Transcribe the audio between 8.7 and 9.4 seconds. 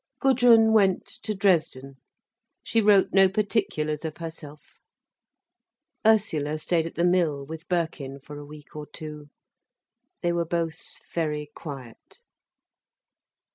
or two.